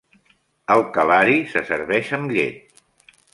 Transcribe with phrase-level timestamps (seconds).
[0.75, 2.83] El kalari se serveix amb llet.